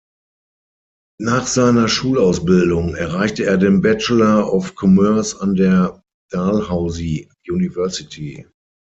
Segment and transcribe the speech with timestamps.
[1.19, 8.47] Nach seiner Schulausbildung erreichte er den Bachelor of Commerce an der Dalhousie University.